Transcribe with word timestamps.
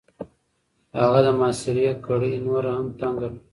هغه 0.99 1.19
د 1.25 1.27
محاصرې 1.39 1.87
کړۍ 2.05 2.33
نوره 2.47 2.71
هم 2.77 2.87
تنګ 2.99 3.15
کړه. 3.21 3.29